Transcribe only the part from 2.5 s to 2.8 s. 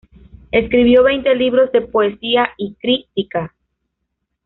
y